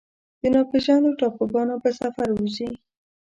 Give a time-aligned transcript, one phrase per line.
[0.41, 2.69] د ناپیژاندو ټاپوګانو په سفر وځي